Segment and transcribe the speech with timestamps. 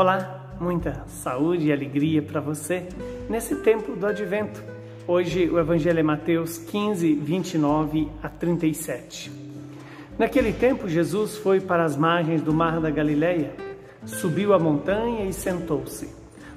[0.00, 2.88] Olá, muita saúde e alegria para você
[3.28, 4.64] nesse tempo do advento.
[5.06, 9.30] Hoje o Evangelho é Mateus 15, 29 a 37.
[10.18, 13.52] Naquele tempo, Jesus foi para as margens do mar da Galileia,
[14.06, 16.08] subiu a montanha e sentou-se.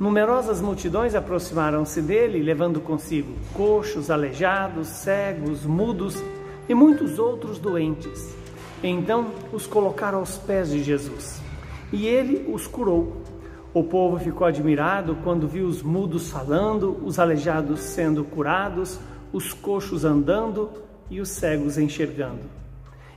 [0.00, 6.24] Numerosas multidões aproximaram-se dele, levando consigo coxos, aleijados, cegos, mudos
[6.66, 8.34] e muitos outros doentes.
[8.82, 11.44] Então os colocaram aos pés de Jesus
[11.92, 13.22] e ele os curou.
[13.76, 18.98] O povo ficou admirado quando viu os mudos falando, os aleijados sendo curados,
[19.30, 20.70] os coxos andando
[21.10, 22.40] e os cegos enxergando.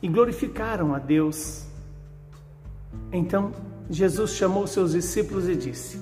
[0.00, 1.66] E glorificaram a Deus.
[3.10, 3.50] Então
[3.90, 6.00] Jesus chamou seus discípulos e disse: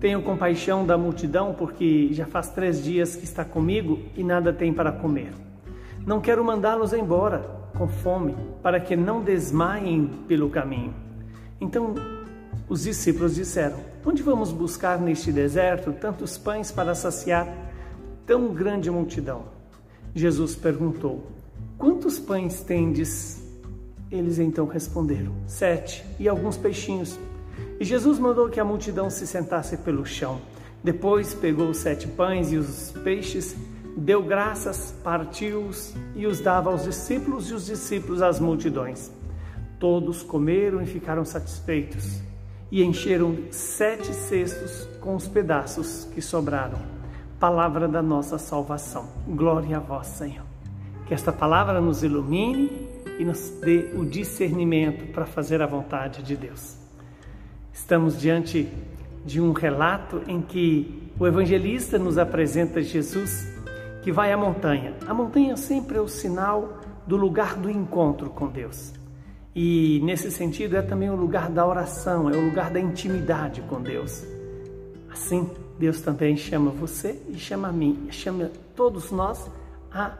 [0.00, 4.74] Tenho compaixão da multidão, porque já faz três dias que está comigo e nada tem
[4.74, 5.32] para comer.
[6.04, 7.48] Não quero mandá-los embora
[7.78, 10.92] com fome, para que não desmaiem pelo caminho.
[11.60, 11.94] Então
[12.68, 17.46] os discípulos disseram: Onde vamos buscar neste deserto tantos pães para saciar
[18.26, 19.44] tão grande multidão?
[20.14, 21.26] Jesus perguntou:
[21.76, 23.42] Quantos pães tendes?
[24.10, 27.18] Eles então responderam: Sete e alguns peixinhos.
[27.78, 30.40] E Jesus mandou que a multidão se sentasse pelo chão.
[30.82, 33.56] Depois pegou os sete pães e os peixes,
[33.96, 39.10] deu graças, partiu-os e os dava aos discípulos e os discípulos às multidões.
[39.80, 42.20] Todos comeram e ficaram satisfeitos
[42.74, 46.76] e encheram sete cestos com os pedaços que sobraram.
[47.38, 49.08] Palavra da nossa salvação.
[49.28, 50.44] Glória a vós, Senhor.
[51.06, 56.36] Que esta palavra nos ilumine e nos dê o discernimento para fazer a vontade de
[56.36, 56.76] Deus.
[57.72, 58.68] Estamos diante
[59.24, 63.46] de um relato em que o evangelista nos apresenta Jesus
[64.02, 64.94] que vai à montanha.
[65.06, 69.03] A montanha sempre é o sinal do lugar do encontro com Deus.
[69.54, 73.80] E nesse sentido é também o lugar da oração, é o lugar da intimidade com
[73.80, 74.24] Deus.
[75.12, 75.48] Assim,
[75.78, 79.48] Deus também chama você e chama a mim, chama todos nós
[79.92, 80.12] a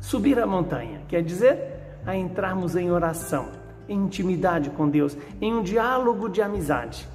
[0.00, 1.58] subir a montanha, quer dizer,
[2.04, 3.46] a entrarmos em oração,
[3.88, 7.06] em intimidade com Deus, em um diálogo de amizade.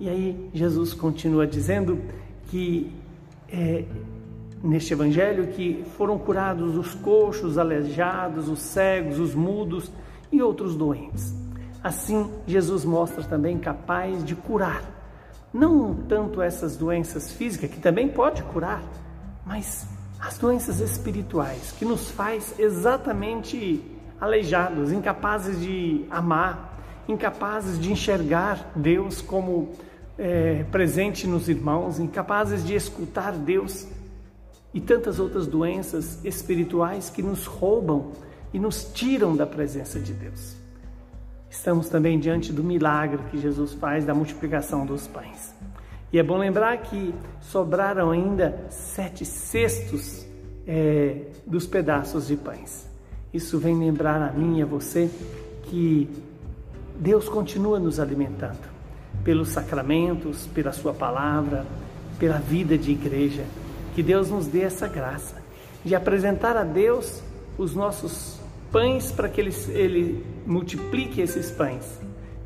[0.00, 2.00] E aí Jesus continua dizendo
[2.48, 2.90] que
[3.50, 3.84] é,
[4.64, 9.90] neste evangelho que foram curados os coxos, os aleijados, os cegos, os mudos
[10.32, 11.34] e outros doentes.
[11.84, 14.82] Assim, Jesus mostra também capaz de curar,
[15.52, 18.82] não tanto essas doenças físicas, que também pode curar,
[19.44, 19.86] mas
[20.18, 23.84] as doenças espirituais, que nos faz exatamente
[24.20, 26.78] aleijados, incapazes de amar,
[27.08, 29.70] incapazes de enxergar Deus como
[30.16, 33.88] é, presente nos irmãos, incapazes de escutar Deus
[34.72, 38.12] e tantas outras doenças espirituais que nos roubam
[38.52, 40.56] e nos tiram da presença de Deus.
[41.48, 45.54] Estamos também diante do milagre que Jesus faz da multiplicação dos pães.
[46.12, 50.26] E é bom lembrar que sobraram ainda sete cestos
[50.66, 52.86] é, dos pedaços de pães.
[53.32, 55.10] Isso vem lembrar a mim e a você
[55.64, 56.08] que
[56.98, 58.70] Deus continua nos alimentando
[59.24, 61.66] pelos sacramentos, pela Sua palavra,
[62.18, 63.44] pela vida de igreja.
[63.94, 65.36] Que Deus nos dê essa graça
[65.84, 67.22] de apresentar a Deus
[67.56, 68.41] os nossos
[68.72, 72.00] pães para que ele, ele multiplique esses pães.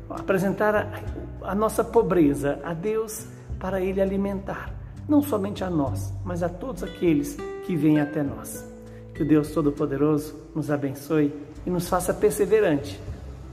[0.09, 3.25] Apresentar a, a nossa pobreza a Deus
[3.59, 4.71] para Ele alimentar,
[5.09, 8.65] não somente a nós, mas a todos aqueles que vêm até nós.
[9.13, 11.33] Que o Deus Todo-Poderoso nos abençoe
[11.65, 12.99] e nos faça perseverante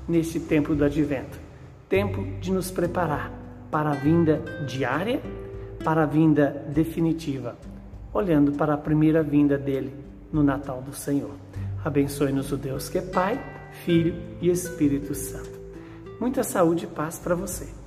[0.07, 1.45] neste tempo do advento
[1.95, 3.31] tempo de nos preparar
[3.71, 5.21] para a vinda diária,
[5.85, 7.57] para a vinda definitiva,
[8.13, 9.95] olhando para a primeira vinda dele
[10.33, 11.31] no Natal do Senhor.
[11.85, 13.39] Abençoe-nos o Deus que é Pai,
[13.85, 15.61] Filho e Espírito Santo.
[16.19, 17.84] Muita saúde e paz para você.